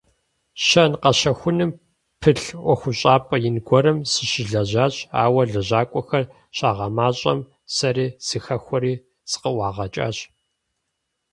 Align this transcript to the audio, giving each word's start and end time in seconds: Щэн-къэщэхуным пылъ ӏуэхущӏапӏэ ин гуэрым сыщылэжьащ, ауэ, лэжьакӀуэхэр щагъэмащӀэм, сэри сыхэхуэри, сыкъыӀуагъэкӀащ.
Щэн-къэщэхуным 0.65 1.71
пылъ 2.19 2.41
ӏуэхущӏапӏэ 2.61 3.37
ин 3.47 3.57
гуэрым 3.67 3.97
сыщылэжьащ, 4.11 4.95
ауэ, 5.23 5.41
лэжьакӀуэхэр 5.51 6.23
щагъэмащӀэм, 6.55 7.39
сэри 7.75 8.07
сыхэхуэри, 8.25 8.93
сыкъыӀуагъэкӀащ. 9.29 10.17